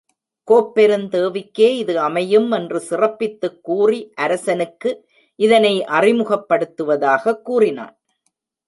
கோப்பெருந்தேவிக்கே 0.51 1.67
இது 1.75 1.99
அமையும் 1.99 2.51
என்று 2.51 2.79
சிறப் 2.79 3.19
பித்துக் 3.19 3.63
கூறி 3.63 4.11
அரசனுக்கு 4.15 5.07
இதனை 5.35 5.85
அறிமுகப்படுத்துவதாகக் 5.85 7.41
கூறினான். 7.41 7.99